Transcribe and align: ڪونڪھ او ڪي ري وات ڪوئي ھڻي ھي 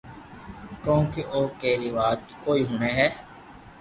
ڪونڪھ 0.83 1.17
او 1.33 1.41
ڪي 1.59 1.71
ري 1.81 1.89
وات 1.97 2.21
ڪوئي 2.43 2.61
ھڻي 2.69 2.91
ھي 2.97 3.07